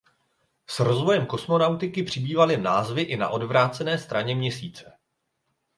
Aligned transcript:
S 0.67 0.79
rozvojem 0.79 1.25
kosmonautiky 1.25 2.03
přibývaly 2.03 2.57
názvy 2.57 3.01
i 3.01 3.17
na 3.17 3.29
odvrácené 3.29 3.97
straně 3.97 4.35
Měsíce. 4.35 4.91